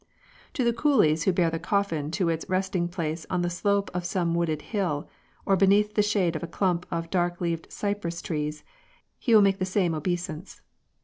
To 0.53 0.63
the 0.63 0.73
coolies 0.73 1.25
who 1.25 1.31
bear 1.31 1.51
the 1.51 1.59
coffin 1.59 2.09
to 2.17 2.27
its 2.29 2.49
resting 2.49 2.87
place 2.87 3.27
on 3.29 3.43
the 3.43 3.51
slope 3.51 3.91
of 3.93 4.03
some 4.03 4.33
wooded 4.33 4.63
hill, 4.73 5.07
or 5.45 5.55
beneath 5.55 5.93
the 5.93 6.01
shade 6.01 6.35
of 6.35 6.41
a 6.41 6.47
clump 6.47 6.87
of 6.89 7.11
dark 7.11 7.39
leaved 7.39 7.71
cypress 7.71 8.19
trees, 8.19 8.63
he 9.19 9.35
will 9.35 9.43
make 9.43 9.59
the 9.59 9.63
same 9.63 9.93
obeisance. 9.93 10.61